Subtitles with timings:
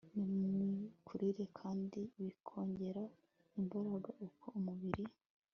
[0.27, 3.03] nimikurire kandi bikongera
[3.59, 5.05] imbaraga uko umubiri